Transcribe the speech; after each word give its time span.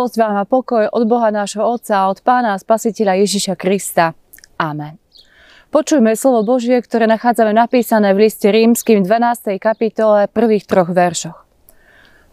Milosť 0.00 0.16
vám 0.16 0.40
a 0.40 0.48
pokoj 0.48 0.88
od 0.96 1.04
Boha 1.04 1.28
nášho 1.28 1.60
Otca 1.60 2.08
od 2.08 2.24
Pána 2.24 2.56
a 2.56 2.62
Spasiteľa 2.64 3.20
Ježiša 3.20 3.52
Krista. 3.52 4.16
Amen. 4.56 4.96
Počujme 5.68 6.16
slovo 6.16 6.56
Božie, 6.56 6.80
ktoré 6.80 7.04
nachádzame 7.04 7.52
napísané 7.52 8.16
v 8.16 8.24
liste 8.24 8.48
rímským 8.48 9.04
12. 9.04 9.60
kapitole 9.60 10.24
prvých 10.32 10.64
troch 10.64 10.88
veršoch. 10.88 11.44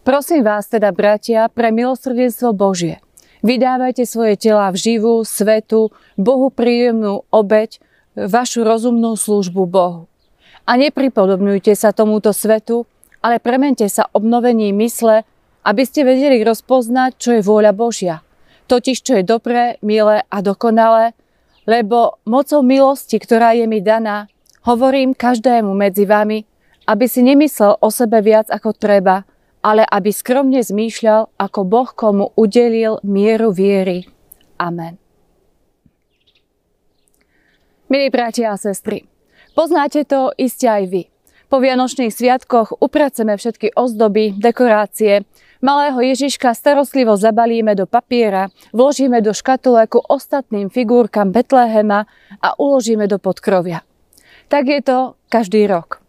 Prosím 0.07 0.47
vás 0.47 0.71
teda, 0.71 0.95
bratia, 0.95 1.51
pre 1.51 1.75
milosrdenstvo 1.75 2.55
Božie. 2.55 3.03
Vydávajte 3.43 4.07
svoje 4.07 4.39
tela 4.39 4.71
v 4.71 4.79
živú, 4.79 5.27
svetu, 5.27 5.91
Bohu 6.15 6.47
príjemnú 6.47 7.27
obeď, 7.35 7.83
vašu 8.15 8.63
rozumnú 8.63 9.19
službu 9.19 9.67
Bohu. 9.67 10.07
A 10.63 10.79
nepripodobňujte 10.79 11.75
sa 11.75 11.91
tomuto 11.91 12.31
svetu, 12.31 12.87
ale 13.19 13.43
premente 13.43 13.83
sa 13.91 14.07
obnovením 14.15 14.71
mysle, 14.87 15.27
aby 15.67 15.83
ste 15.83 16.07
vedeli 16.07 16.47
rozpoznať, 16.47 17.19
čo 17.19 17.29
je 17.35 17.41
vôľa 17.43 17.75
Božia. 17.75 18.23
Totiž, 18.71 19.03
čo 19.03 19.19
je 19.19 19.27
dobré, 19.27 19.75
milé 19.83 20.23
a 20.31 20.39
dokonalé, 20.39 21.11
lebo 21.67 22.23
mocou 22.23 22.63
milosti, 22.63 23.19
ktorá 23.19 23.51
je 23.51 23.67
mi 23.67 23.83
daná, 23.83 24.31
hovorím 24.63 25.11
každému 25.11 25.75
medzi 25.75 26.07
vami, 26.07 26.47
aby 26.87 27.05
si 27.11 27.19
nemyslel 27.19 27.75
o 27.83 27.91
sebe 27.91 28.23
viac 28.23 28.47
ako 28.47 28.71
treba, 28.71 29.27
ale 29.59 29.83
aby 29.83 30.15
skromne 30.15 30.63
zmýšľal, 30.63 31.35
ako 31.35 31.59
Boh 31.67 31.91
komu 31.91 32.31
udelil 32.39 33.03
mieru 33.03 33.51
viery. 33.51 34.07
Amen. 34.55 34.95
Milí 37.91 38.07
bratia 38.07 38.55
a 38.55 38.59
sestry, 38.59 39.07
poznáte 39.51 40.07
to 40.07 40.31
iste 40.39 40.67
aj 40.67 40.83
vy. 40.87 41.03
Po 41.47 41.63
Vianočných 41.63 42.11
sviatkoch 42.11 42.83
upraceme 42.83 43.39
všetky 43.39 43.71
ozdoby, 43.71 44.35
dekorácie, 44.35 45.23
Malého 45.57 45.97
Ježiška 45.97 46.53
starostlivo 46.53 47.17
zabalíme 47.17 47.73
do 47.73 47.89
papiera, 47.89 48.53
vložíme 48.77 49.25
do 49.25 49.33
škatuleku 49.33 49.97
ostatným 50.05 50.69
figurkám 50.69 51.33
Betlehema 51.33 52.05
a 52.37 52.49
uložíme 52.61 53.09
do 53.09 53.17
podkrovia. 53.17 53.81
Tak 54.53 54.63
je 54.69 54.81
to 54.85 54.97
každý 55.33 55.65
rok. 55.65 56.05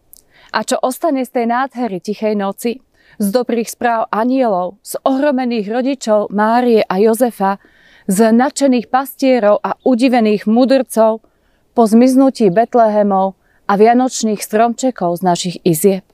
A 0.53 0.69
čo 0.69 0.77
ostane 0.77 1.25
z 1.25 1.33
tej 1.33 1.47
nádhery 1.49 1.97
tichej 1.97 2.37
noci? 2.37 2.85
Z 3.17 3.33
dobrých 3.33 3.73
správ 3.73 4.13
anielov, 4.13 4.77
z 4.85 5.01
ohromených 5.01 5.67
rodičov 5.73 6.29
Márie 6.29 6.85
a 6.85 7.01
Jozefa, 7.01 7.57
z 8.05 8.29
nadšených 8.29 8.93
pastierov 8.93 9.65
a 9.65 9.81
udivených 9.81 10.45
mudrcov, 10.45 11.25
po 11.73 11.83
zmiznutí 11.89 12.53
Betlehemov 12.53 13.41
a 13.65 13.73
vianočných 13.81 14.45
stromčekov 14.45 15.19
z 15.19 15.23
našich 15.25 15.57
izieb. 15.65 16.05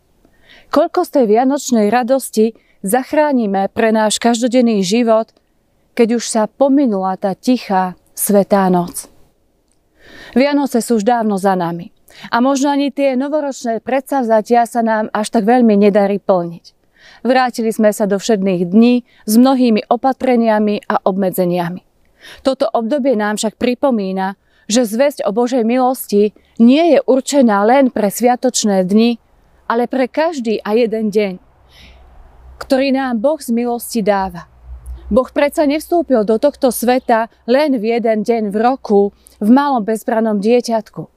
Koľko 0.71 1.03
z 1.03 1.11
tej 1.19 1.25
vianočnej 1.35 1.87
radosti 1.91 2.55
zachránime 2.85 3.73
pre 3.73 3.91
náš 3.91 4.21
každodenný 4.21 4.85
život, 4.85 5.33
keď 5.97 6.21
už 6.21 6.25
sa 6.29 6.45
pominula 6.45 7.17
tá 7.17 7.33
tichá 7.33 7.97
svetá 8.13 8.69
noc. 8.69 9.09
Vianoce 10.37 10.85
sú 10.85 11.01
už 11.01 11.09
dávno 11.09 11.41
za 11.41 11.57
nami 11.57 11.91
a 12.29 12.39
možno 12.45 12.71
ani 12.71 12.93
tie 12.93 13.17
novoročné 13.17 13.81
predsavzatia 13.81 14.69
sa 14.69 14.85
nám 14.85 15.09
až 15.11 15.33
tak 15.33 15.49
veľmi 15.49 15.75
nedarí 15.81 16.21
plniť. 16.21 16.65
Vrátili 17.25 17.73
sme 17.73 17.91
sa 17.91 18.05
do 18.05 18.21
všedných 18.21 18.69
dní 18.69 19.09
s 19.25 19.35
mnohými 19.41 19.89
opatreniami 19.89 20.85
a 20.85 21.01
obmedzeniami. 21.01 21.81
Toto 22.45 22.69
obdobie 22.69 23.17
nám 23.17 23.41
však 23.41 23.57
pripomína, 23.57 24.37
že 24.65 24.89
zväzť 24.89 25.29
o 25.29 25.31
Božej 25.33 25.65
milosti 25.65 26.33
nie 26.57 26.97
je 26.97 27.01
určená 27.05 27.65
len 27.69 27.93
pre 27.93 28.09
sviatočné 28.09 28.85
dni, 28.89 29.21
ale 29.69 29.89
pre 29.89 30.09
každý 30.09 30.61
a 30.65 30.77
jeden 30.77 31.13
deň 31.13 31.44
ktorý 32.65 32.97
nám 32.97 33.21
Boh 33.21 33.37
z 33.37 33.53
milosti 33.53 34.01
dáva. 34.01 34.49
Boh 35.13 35.29
predsa 35.29 35.69
nevstúpil 35.69 36.25
do 36.25 36.41
tohto 36.41 36.73
sveta 36.73 37.29
len 37.45 37.77
v 37.77 38.01
jeden 38.01 38.25
deň 38.25 38.49
v 38.49 38.57
roku 38.57 39.13
v 39.37 39.49
malom 39.53 39.85
bezbranom 39.85 40.41
dieťatku. 40.41 41.13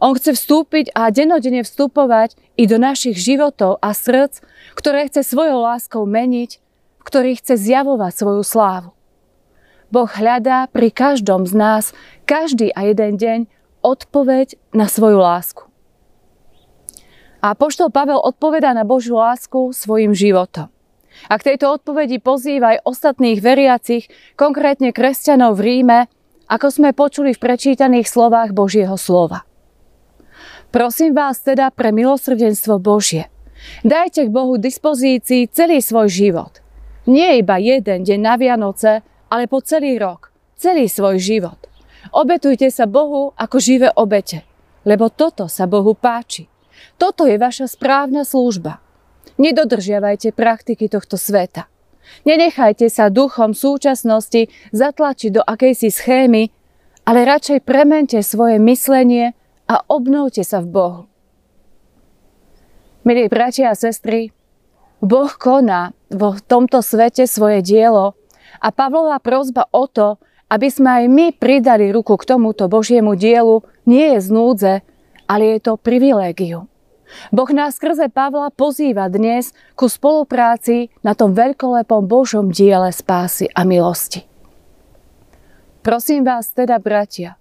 On 0.00 0.16
chce 0.16 0.32
vstúpiť 0.32 0.96
a 0.96 1.12
denodene 1.12 1.60
vstupovať 1.60 2.40
i 2.56 2.64
do 2.64 2.80
našich 2.80 3.20
životov 3.20 3.76
a 3.84 3.92
srdc, 3.92 4.40
ktoré 4.72 5.04
chce 5.12 5.20
svojou 5.20 5.60
láskou 5.60 6.08
meniť, 6.08 6.50
v 6.96 7.02
ktorých 7.04 7.44
chce 7.44 7.60
zjavovať 7.60 8.12
svoju 8.16 8.40
slávu. 8.40 8.96
Boh 9.92 10.08
hľadá 10.08 10.64
pri 10.72 10.88
každom 10.88 11.44
z 11.44 11.54
nás, 11.54 11.84
každý 12.24 12.72
a 12.72 12.88
jeden 12.88 13.20
deň, 13.20 13.38
odpoveď 13.84 14.56
na 14.72 14.88
svoju 14.88 15.20
lásku. 15.20 15.68
A 17.44 17.52
poštol 17.52 17.92
Pavel 17.92 18.18
odpovedá 18.18 18.72
na 18.72 18.82
Božiu 18.82 19.20
lásku 19.20 19.76
svojim 19.76 20.16
životom. 20.16 20.72
A 21.26 21.40
k 21.40 21.52
tejto 21.52 21.80
odpovedi 21.80 22.20
pozýva 22.20 22.76
aj 22.76 22.84
ostatných 22.84 23.40
veriacich, 23.40 24.06
konkrétne 24.36 24.92
kresťanov 24.92 25.56
v 25.58 25.64
Ríme, 25.64 25.98
ako 26.46 26.66
sme 26.70 26.94
počuli 26.94 27.34
v 27.34 27.42
prečítaných 27.42 28.06
slovách 28.06 28.54
Božieho 28.54 28.94
slova. 28.94 29.42
Prosím 30.70 31.16
vás 31.16 31.42
teda 31.42 31.72
pre 31.72 31.90
milosrdenstvo 31.90 32.78
Božie. 32.78 33.32
Dajte 33.82 34.28
k 34.28 34.30
Bohu 34.30 34.60
dispozícii 34.60 35.48
celý 35.50 35.80
svoj 35.80 36.12
život. 36.12 36.60
Nie 37.06 37.40
iba 37.40 37.56
jeden 37.58 38.04
deň 38.04 38.18
na 38.20 38.34
Vianoce, 38.36 39.00
ale 39.30 39.50
po 39.50 39.62
celý 39.62 39.98
rok, 39.98 40.30
celý 40.58 40.86
svoj 40.86 41.18
život. 41.18 41.58
Obetujte 42.14 42.70
sa 42.70 42.86
Bohu 42.86 43.34
ako 43.34 43.56
živé 43.58 43.90
obete, 43.94 44.46
lebo 44.86 45.10
toto 45.10 45.50
sa 45.50 45.66
Bohu 45.66 45.94
páči. 45.98 46.46
Toto 47.00 47.26
je 47.26 47.34
vaša 47.40 47.66
správna 47.66 48.22
služba. 48.22 48.78
Nedodržiavajte 49.36 50.32
praktiky 50.32 50.88
tohto 50.88 51.20
sveta. 51.20 51.68
Nenechajte 52.24 52.88
sa 52.88 53.12
duchom 53.12 53.52
súčasnosti 53.52 54.48
zatlačiť 54.72 55.30
do 55.36 55.42
akejsi 55.42 55.92
schémy, 55.92 56.48
ale 57.04 57.28
radšej 57.28 57.60
premente 57.62 58.18
svoje 58.24 58.56
myslenie 58.62 59.36
a 59.66 59.82
obnovte 59.90 60.40
sa 60.46 60.62
v 60.62 60.68
Bohu. 60.70 61.02
Milí 63.06 63.30
bratia 63.30 63.70
a 63.70 63.78
sestry, 63.78 64.34
Boh 64.98 65.30
koná 65.30 65.94
vo 66.10 66.34
tomto 66.34 66.82
svete 66.82 67.28
svoje 67.28 67.62
dielo 67.62 68.18
a 68.58 68.72
Pavlova 68.72 69.20
prozba 69.22 69.68
o 69.70 69.86
to, 69.86 70.18
aby 70.50 70.66
sme 70.70 70.90
aj 71.02 71.04
my 71.10 71.26
pridali 71.34 71.90
ruku 71.90 72.16
k 72.18 72.26
tomuto 72.26 72.66
Božiemu 72.66 73.14
dielu, 73.18 73.62
nie 73.86 74.14
je 74.16 74.18
z 74.22 74.28
núdze, 74.30 74.72
ale 75.26 75.42
je 75.54 75.58
to 75.62 75.78
privilégium. 75.78 76.70
Boh 77.30 77.50
nás 77.54 77.78
skrze 77.78 78.10
Pavla 78.10 78.50
pozýva 78.50 79.06
dnes 79.06 79.54
ku 79.78 79.86
spolupráci 79.86 80.90
na 81.06 81.14
tom 81.14 81.34
veľkolepom 81.34 82.06
Božom 82.06 82.50
diele 82.50 82.90
spásy 82.90 83.50
a 83.54 83.62
milosti. 83.62 84.26
Prosím 85.86 86.26
vás 86.26 86.50
teda, 86.50 86.82
bratia, 86.82 87.38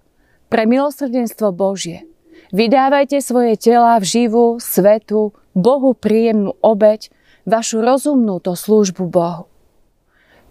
pre 0.54 0.70
milosrdenstvo 0.70 1.50
Božie, 1.50 2.06
vydávajte 2.54 3.18
svoje 3.22 3.58
tela 3.58 3.98
v 3.98 4.06
živú, 4.06 4.46
svetu, 4.62 5.34
Bohu 5.58 5.96
príjemnú 5.98 6.54
obeď, 6.62 7.10
vašu 7.48 7.82
rozumnú 7.82 8.38
to 8.44 8.54
službu 8.54 9.08
Bohu. 9.10 9.50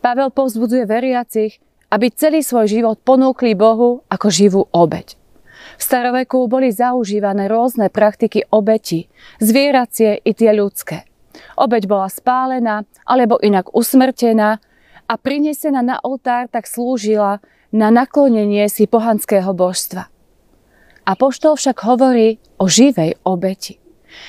Pavel 0.02 0.32
povzbudzuje 0.34 0.84
veriacich, 0.84 1.62
aby 1.92 2.10
celý 2.10 2.42
svoj 2.42 2.66
život 2.66 2.98
ponúkli 3.04 3.54
Bohu 3.54 4.02
ako 4.10 4.26
živú 4.26 4.60
obeď. 4.74 5.14
V 5.78 5.82
staroveku 5.82 6.46
boli 6.46 6.70
zaužívané 6.70 7.50
rôzne 7.50 7.90
praktiky 7.90 8.46
obeti, 8.50 9.10
zvieracie 9.42 10.22
i 10.22 10.32
tie 10.32 10.54
ľudské. 10.54 11.06
Obeď 11.58 11.90
bola 11.90 12.08
spálená 12.10 12.86
alebo 13.06 13.38
inak 13.42 13.74
usmrtená 13.74 14.62
a 15.04 15.14
prinesená 15.18 15.82
na 15.82 15.96
oltár 16.02 16.46
tak 16.48 16.66
slúžila 16.70 17.42
na 17.74 17.90
naklonenie 17.90 18.70
si 18.70 18.86
pohanského 18.86 19.50
božstva. 19.50 20.06
A 21.04 21.12
poštol 21.18 21.58
však 21.58 21.84
hovorí 21.84 22.38
o 22.56 22.70
živej 22.70 23.18
obeti. 23.26 23.82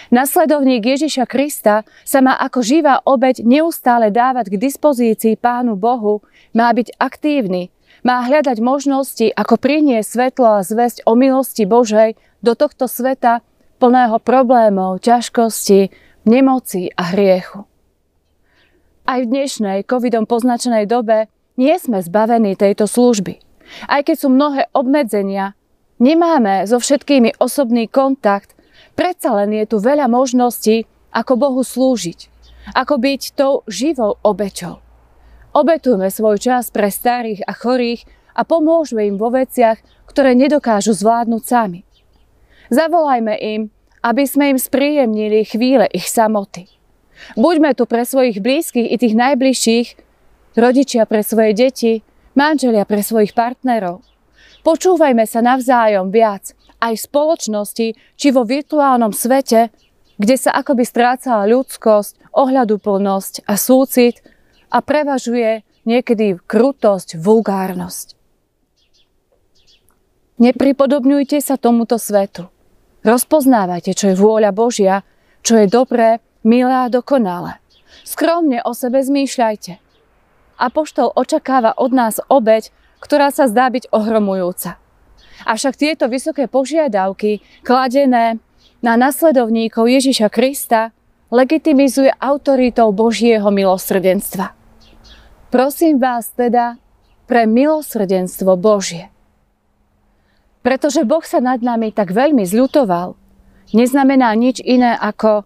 Nasledovník 0.10 0.82
Ježiša 0.82 1.30
Krista 1.30 1.86
sa 2.02 2.20
má 2.26 2.34
ako 2.42 2.66
živá 2.66 3.06
obeď 3.06 3.46
neustále 3.46 4.10
dávať 4.10 4.50
k 4.54 4.62
dispozícii 4.66 5.38
Pánu 5.38 5.78
Bohu, 5.78 6.26
má 6.58 6.74
byť 6.74 6.98
aktívny, 6.98 7.70
má 8.06 8.22
hľadať 8.22 8.62
možnosti, 8.62 9.28
ako 9.34 9.58
priniesť 9.58 10.06
svetlo 10.06 10.62
a 10.62 10.66
zväzť 10.66 11.10
o 11.10 11.18
milosti 11.18 11.66
Božej 11.66 12.14
do 12.46 12.54
tohto 12.54 12.86
sveta 12.86 13.42
plného 13.82 14.22
problémov, 14.22 15.02
ťažkosti, 15.02 15.90
nemoci 16.30 16.94
a 16.94 17.18
hriechu. 17.18 17.66
Aj 19.10 19.20
v 19.22 19.30
dnešnej 19.30 19.90
covidom 19.90 20.30
poznačenej 20.30 20.86
dobe 20.86 21.34
nie 21.58 21.74
sme 21.82 22.06
zbavení 22.06 22.54
tejto 22.54 22.86
služby. 22.86 23.42
Aj 23.90 24.06
keď 24.06 24.16
sú 24.22 24.28
mnohé 24.30 24.70
obmedzenia, 24.78 25.58
nemáme 25.98 26.70
so 26.70 26.78
všetkými 26.78 27.42
osobný 27.42 27.90
kontakt, 27.90 28.54
predsa 28.94 29.34
len 29.34 29.50
je 29.50 29.66
tu 29.66 29.78
veľa 29.82 30.06
možností, 30.06 30.86
ako 31.10 31.34
Bohu 31.42 31.62
slúžiť, 31.66 32.30
ako 32.78 33.02
byť 33.02 33.22
tou 33.34 33.66
živou 33.66 34.22
obeťou. 34.22 34.85
Obetujme 35.56 36.12
svoj 36.12 36.36
čas 36.36 36.68
pre 36.68 36.92
starých 36.92 37.48
a 37.48 37.56
chorých 37.56 38.04
a 38.36 38.44
pomôžme 38.44 39.08
im 39.08 39.16
vo 39.16 39.32
veciach, 39.32 39.80
ktoré 40.04 40.36
nedokážu 40.36 40.92
zvládnuť 40.92 41.44
sami. 41.48 41.88
Zavolajme 42.68 43.32
im, 43.40 43.62
aby 44.04 44.24
sme 44.28 44.52
im 44.52 44.60
spríjemnili 44.60 45.48
chvíle 45.48 45.88
ich 45.96 46.12
samoty. 46.12 46.68
Buďme 47.40 47.72
tu 47.72 47.88
pre 47.88 48.04
svojich 48.04 48.44
blízkych 48.44 48.84
i 48.84 49.00
tých 49.00 49.16
najbližších, 49.16 49.88
rodičia 50.60 51.08
pre 51.08 51.24
svoje 51.24 51.56
deti, 51.56 52.04
manželia 52.36 52.84
pre 52.84 53.00
svojich 53.00 53.32
partnerov. 53.32 54.04
Počúvajme 54.68 55.24
sa 55.24 55.40
navzájom 55.40 56.12
viac, 56.12 56.52
aj 56.84 57.00
v 57.00 57.06
spoločnosti 57.08 57.88
či 57.96 58.28
vo 58.36 58.44
virtuálnom 58.44 59.16
svete, 59.16 59.72
kde 60.20 60.36
sa 60.36 60.52
akoby 60.60 60.84
strácala 60.84 61.48
ľudskosť, 61.48 62.36
ohľaduplnosť 62.36 63.48
a 63.48 63.56
súcit 63.56 64.20
a 64.76 64.84
prevažuje 64.84 65.64
niekedy 65.88 66.36
krutosť, 66.44 67.16
vulgárnosť. 67.16 68.20
Nepripodobňujte 70.36 71.40
sa 71.40 71.56
tomuto 71.56 71.96
svetu. 71.96 72.52
Rozpoznávajte, 73.08 73.96
čo 73.96 74.12
je 74.12 74.20
vôľa 74.20 74.52
Božia, 74.52 75.08
čo 75.40 75.56
je 75.56 75.72
dobré, 75.72 76.20
milé 76.44 76.76
a 76.76 76.92
dokonalé. 76.92 77.64
Skromne 78.04 78.60
o 78.68 78.76
sebe 78.76 79.00
zmýšľajte. 79.00 79.80
Apoštol 80.60 81.16
očakáva 81.16 81.72
od 81.80 81.96
nás 81.96 82.20
obeď, 82.28 82.76
ktorá 83.00 83.32
sa 83.32 83.48
zdá 83.48 83.72
byť 83.72 83.96
ohromujúca. 83.96 84.76
Avšak 85.48 85.80
tieto 85.80 86.12
vysoké 86.12 86.52
požiadavky, 86.52 87.40
kladené 87.64 88.44
na 88.84 88.94
nasledovníkov 89.00 89.88
Ježiša 89.88 90.28
Krista, 90.28 90.92
legitimizuje 91.32 92.12
autoritou 92.20 92.92
Božieho 92.92 93.48
milosrdenstva. 93.52 94.55
Prosím 95.54 96.02
vás 96.02 96.34
teda 96.34 96.82
pre 97.30 97.46
milosrdenstvo 97.46 98.58
Božie. 98.58 99.10
Pretože 100.66 101.06
Boh 101.06 101.22
sa 101.22 101.38
nad 101.38 101.62
nami 101.62 101.94
tak 101.94 102.10
veľmi 102.10 102.42
zľutoval, 102.42 103.14
neznamená 103.74 104.34
nič 104.34 104.62
iné 104.66 104.98
ako 104.98 105.46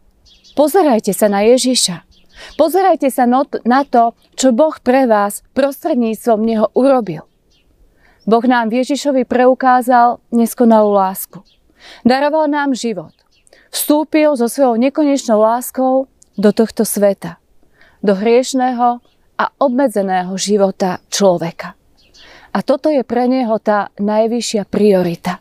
pozerajte 0.56 1.12
sa 1.12 1.28
na 1.28 1.44
Ježiša. 1.44 2.08
Pozerajte 2.56 3.12
sa 3.12 3.28
na 3.68 3.82
to, 3.84 4.16
čo 4.40 4.56
Boh 4.56 4.72
pre 4.80 5.04
vás 5.12 5.44
prostredníctvom 5.52 6.40
Neho 6.40 6.72
urobil. 6.72 7.28
Boh 8.24 8.46
nám 8.48 8.72
v 8.72 8.80
Ježišovi 8.80 9.28
preukázal 9.28 10.24
neskonalú 10.32 10.96
lásku. 10.96 11.44
Daroval 12.08 12.48
nám 12.48 12.72
život. 12.72 13.12
Vstúpil 13.76 14.40
so 14.40 14.48
svojou 14.48 14.80
nekonečnou 14.80 15.44
láskou 15.44 16.08
do 16.40 16.50
tohto 16.56 16.88
sveta. 16.88 17.42
Do 18.00 18.16
hriešného 18.16 19.04
a 19.40 19.46
obmedzeného 19.64 20.36
života 20.36 21.00
človeka. 21.08 21.80
A 22.52 22.60
toto 22.60 22.92
je 22.92 23.08
pre 23.08 23.32
neho 23.32 23.56
tá 23.64 23.88
najvyššia 23.96 24.68
priorita. 24.68 25.40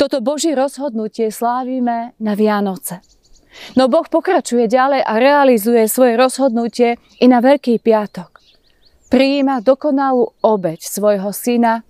Toto 0.00 0.24
Boží 0.24 0.56
rozhodnutie 0.56 1.28
slávime 1.28 2.16
na 2.16 2.32
Vianoce. 2.32 3.04
No 3.74 3.90
Boh 3.90 4.06
pokračuje 4.06 4.70
ďalej 4.70 5.02
a 5.04 5.12
realizuje 5.18 5.84
svoje 5.90 6.14
rozhodnutie 6.16 6.96
i 7.18 7.26
na 7.26 7.42
Veľký 7.42 7.82
piatok. 7.82 8.38
Prijíma 9.10 9.58
dokonalú 9.60 10.38
obeď 10.38 10.86
svojho 10.86 11.34
syna, 11.34 11.82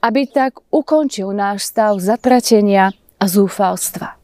aby 0.00 0.30
tak 0.30 0.62
ukončil 0.70 1.34
náš 1.34 1.66
stav 1.66 1.98
zatratenia 1.98 2.94
a 3.18 3.24
zúfalstva. 3.26 4.16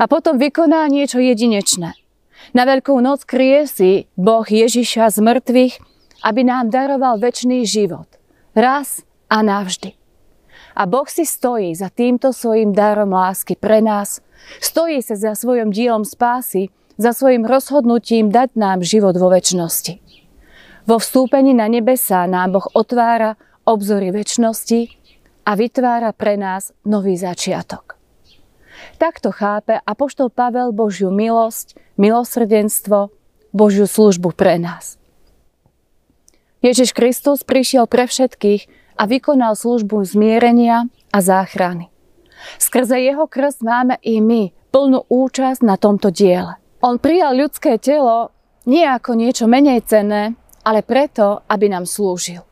A 0.00 0.04
potom 0.08 0.40
vykoná 0.40 0.88
niečo 0.88 1.20
jedinečné. 1.20 1.92
Na 2.56 2.66
Veľkú 2.66 2.98
noc 2.98 3.22
krie 3.28 3.68
si 3.68 4.10
Boh 4.18 4.44
Ježiša 4.44 5.12
z 5.12 5.18
mŕtvych, 5.22 5.74
aby 6.24 6.40
nám 6.44 6.72
daroval 6.72 7.20
väčší 7.20 7.62
život. 7.64 8.08
Raz 8.56 9.06
a 9.30 9.44
navždy. 9.44 9.94
A 10.74 10.86
Boh 10.86 11.06
si 11.06 11.26
stojí 11.26 11.74
za 11.74 11.90
týmto 11.90 12.32
svojim 12.34 12.74
darom 12.74 13.12
lásky 13.14 13.58
pre 13.58 13.82
nás, 13.84 14.22
stojí 14.62 15.02
sa 15.02 15.18
za 15.18 15.32
svojim 15.36 15.70
dielom 15.70 16.06
spásy, 16.06 16.70
za 17.00 17.12
svojim 17.16 17.44
rozhodnutím 17.46 18.28
dať 18.32 18.56
nám 18.56 18.84
život 18.84 19.16
vo 19.16 19.32
väčšnosti. 19.32 20.00
Vo 20.88 20.96
vstúpení 20.98 21.52
na 21.52 21.68
nebesa 21.68 22.24
nám 22.24 22.58
Boh 22.58 22.66
otvára 22.72 23.36
obzory 23.68 24.10
väčšnosti 24.10 24.80
a 25.44 25.50
vytvára 25.54 26.10
pre 26.16 26.40
nás 26.40 26.72
nový 26.88 27.14
začiatok. 27.20 27.99
Takto 28.98 29.32
chápe 29.32 29.80
Apoštol 29.82 30.28
Pavel 30.28 30.72
Božiu 30.72 31.08
milosť, 31.08 31.78
milosrdenstvo, 31.96 33.12
Božiu 33.50 33.86
službu 33.90 34.32
pre 34.36 34.60
nás. 34.62 35.00
Ježiš 36.60 36.92
Kristus 36.92 37.40
prišiel 37.42 37.88
pre 37.88 38.04
všetkých 38.04 38.68
a 39.00 39.08
vykonal 39.08 39.56
službu 39.56 40.04
zmierenia 40.04 40.86
a 41.08 41.18
záchrany. 41.24 41.88
Skrze 42.60 43.00
jeho 43.00 43.24
krst 43.24 43.64
máme 43.64 43.96
i 44.04 44.20
my 44.20 44.52
plnú 44.72 45.08
účasť 45.08 45.60
na 45.64 45.80
tomto 45.80 46.12
diele. 46.12 46.56
On 46.80 46.96
prijal 46.96 47.36
ľudské 47.36 47.76
telo 47.76 48.32
nie 48.68 48.84
ako 48.84 49.16
niečo 49.16 49.48
menej 49.48 49.84
cenné, 49.84 50.36
ale 50.64 50.84
preto, 50.84 51.40
aby 51.48 51.72
nám 51.72 51.88
slúžil. 51.88 52.44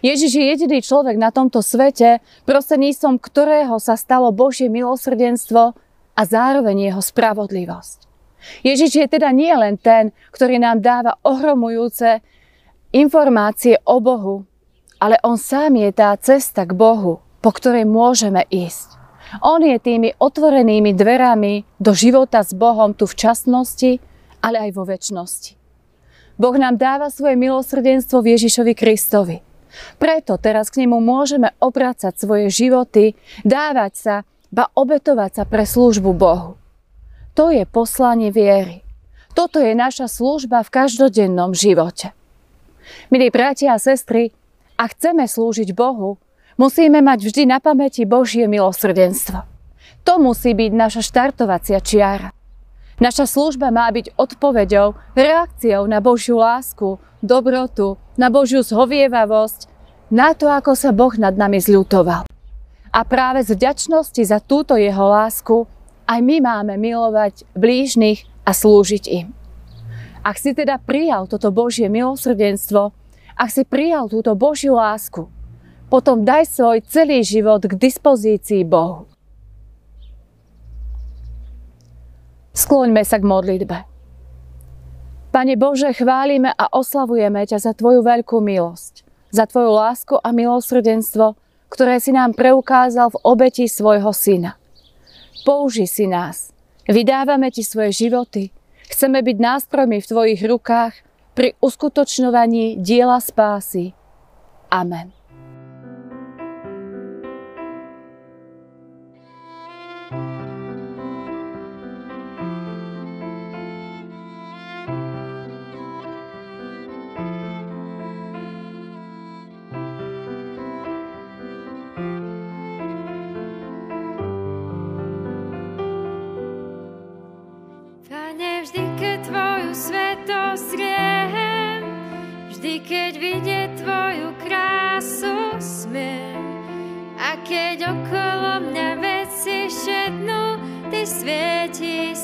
Ježiš 0.00 0.32
je 0.38 0.44
jediný 0.54 0.78
človek 0.82 1.18
na 1.18 1.34
tomto 1.34 1.60
svete, 1.60 2.22
prostredníctvom 2.46 3.18
ktorého 3.18 3.76
sa 3.82 3.98
stalo 3.98 4.30
Božie 4.30 4.70
milosrdenstvo 4.70 5.74
a 6.12 6.22
zároveň 6.22 6.92
jeho 6.92 7.02
spravodlivosť. 7.02 7.98
Ježiš 8.66 8.90
je 8.98 9.06
teda 9.06 9.30
nie 9.30 9.54
len 9.54 9.78
ten, 9.78 10.10
ktorý 10.34 10.58
nám 10.58 10.82
dáva 10.82 11.18
ohromujúce 11.22 12.22
informácie 12.90 13.78
o 13.86 14.02
Bohu, 14.02 14.44
ale 14.98 15.18
on 15.22 15.38
sám 15.38 15.78
je 15.78 15.90
tá 15.94 16.14
cesta 16.18 16.66
k 16.66 16.74
Bohu, 16.74 17.22
po 17.42 17.50
ktorej 17.50 17.86
môžeme 17.86 18.42
ísť. 18.50 18.98
On 19.40 19.58
je 19.62 19.78
tými 19.80 20.12
otvorenými 20.20 20.92
dverami 20.92 21.64
do 21.80 21.96
života 21.96 22.44
s 22.44 22.52
Bohom 22.52 22.92
tu 22.92 23.08
v 23.08 23.16
časnosti, 23.16 23.96
ale 24.44 24.68
aj 24.68 24.70
vo 24.76 24.84
väčšnosti. 24.84 25.56
Boh 26.36 26.56
nám 26.58 26.76
dáva 26.76 27.08
svoje 27.08 27.38
milosrdenstvo 27.38 28.20
v 28.20 28.36
Ježišovi 28.36 28.72
Kristovi. 28.76 29.51
Preto 29.96 30.36
teraz 30.36 30.68
k 30.68 30.84
nemu 30.84 31.00
môžeme 31.00 31.52
obracať 31.58 32.14
svoje 32.16 32.52
životy, 32.52 33.16
dávať 33.44 33.92
sa, 33.94 34.14
ba 34.52 34.68
obetovať 34.76 35.42
sa 35.42 35.44
pre 35.48 35.64
službu 35.64 36.12
Bohu. 36.12 36.60
To 37.32 37.48
je 37.48 37.64
poslanie 37.64 38.28
viery. 38.28 38.84
Toto 39.32 39.56
je 39.56 39.72
naša 39.72 40.12
služba 40.12 40.60
v 40.60 40.72
každodennom 40.72 41.56
živote. 41.56 42.12
Milí 43.08 43.32
bratia 43.32 43.72
a 43.72 43.80
sestry, 43.80 44.36
a 44.76 44.90
chceme 44.90 45.24
slúžiť 45.30 45.72
Bohu, 45.72 46.18
musíme 46.58 46.98
mať 47.00 47.30
vždy 47.30 47.42
na 47.46 47.62
pamäti 47.62 48.02
Božie 48.02 48.50
milosrdenstvo. 48.50 49.46
To 50.02 50.18
musí 50.18 50.52
byť 50.52 50.72
naša 50.74 51.02
štartovacia 51.06 51.78
čiara. 51.78 52.34
Naša 53.02 53.26
služba 53.26 53.74
má 53.74 53.90
byť 53.90 54.14
odpoveďou, 54.14 54.94
reakciou 55.18 55.90
na 55.90 55.98
Božiu 55.98 56.38
lásku, 56.38 57.02
dobrotu, 57.18 57.98
na 58.14 58.30
Božiu 58.30 58.62
zhovievavosť, 58.62 59.66
na 60.06 60.38
to, 60.38 60.46
ako 60.46 60.78
sa 60.78 60.94
Boh 60.94 61.10
nad 61.18 61.34
nami 61.34 61.58
zľutoval. 61.58 62.30
A 62.94 63.00
práve 63.02 63.42
z 63.42 63.58
vďačnosti 63.58 64.22
za 64.22 64.38
túto 64.38 64.78
jeho 64.78 65.02
lásku 65.10 65.66
aj 66.06 66.20
my 66.22 66.46
máme 66.46 66.78
milovať 66.78 67.42
blížnych 67.58 68.22
a 68.46 68.54
slúžiť 68.54 69.04
im. 69.10 69.34
Ak 70.22 70.38
si 70.38 70.54
teda 70.54 70.78
prijal 70.78 71.26
toto 71.26 71.50
Božie 71.50 71.90
milosrdenstvo, 71.90 72.94
ak 73.34 73.48
si 73.50 73.66
prijal 73.66 74.06
túto 74.06 74.38
Božiu 74.38 74.78
lásku, 74.78 75.26
potom 75.90 76.22
daj 76.22 76.46
svoj 76.54 76.86
celý 76.86 77.26
život 77.26 77.66
k 77.66 77.74
dispozícii 77.74 78.62
Bohu. 78.62 79.11
Skloňme 82.52 83.02
sa 83.04 83.16
k 83.20 83.24
modlitbe. 83.24 83.78
Pane 85.32 85.54
Bože, 85.56 85.96
chválime 85.96 86.52
a 86.52 86.68
oslavujeme 86.68 87.48
ťa 87.48 87.58
za 87.58 87.72
Tvoju 87.72 88.04
veľkú 88.04 88.44
milosť, 88.44 89.04
za 89.32 89.48
Tvoju 89.48 89.72
lásku 89.72 90.14
a 90.20 90.28
milosrdenstvo, 90.28 91.40
ktoré 91.72 91.96
si 91.96 92.12
nám 92.12 92.36
preukázal 92.36 93.16
v 93.16 93.20
obeti 93.24 93.64
svojho 93.64 94.12
Syna. 94.12 94.60
Použi 95.48 95.88
si 95.88 96.04
nás. 96.04 96.52
Vydávame 96.84 97.48
Ti 97.48 97.64
svoje 97.64 97.96
životy. 97.96 98.52
Chceme 98.92 99.24
byť 99.24 99.36
nástrojmi 99.40 99.98
v 100.00 100.08
Tvojich 100.08 100.42
rukách– 100.44 100.94
pri 101.32 101.56
uskutočňovaní 101.64 102.80
diela 102.80 103.16
spásy. 103.20 103.96
Amen. 104.68 105.12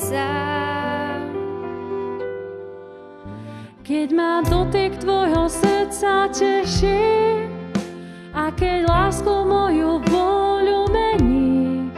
sa. 0.08 0.32
Keď 3.84 4.08
ma 4.12 4.40
dotyk 4.44 5.00
tvojho 5.00 5.48
srdca 5.48 6.28
teší 6.32 7.44
a 8.32 8.52
keď 8.52 8.88
lásku 8.88 9.28
moju 9.28 10.00
vôľu 10.08 10.88
meníš 10.92 11.96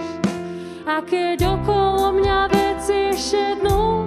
a 0.86 1.02
keď 1.02 1.58
okolo 1.58 2.18
mňa 2.18 2.40
veci 2.50 3.14
šednú 3.14 3.99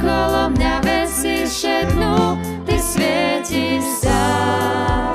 okolo 0.00 0.56
mňa 0.56 0.74
veci 0.80 1.44
šednú, 1.44 2.40
ty 2.64 2.80
svietiš 2.80 3.84
sám. 4.00 5.12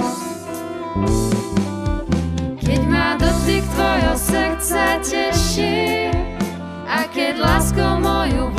Keď 2.62 2.82
ma 2.86 3.18
dotyk 3.18 3.65
tvojho 3.65 4.13
srdca 4.13 5.01
teší, 5.01 6.13
a 6.86 7.01
keď 7.10 7.34
láskou 7.42 7.98
moju 7.98 8.55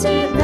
Život 0.00 0.39